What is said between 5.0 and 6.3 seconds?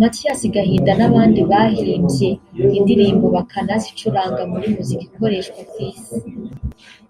ikoreshwa ku Isi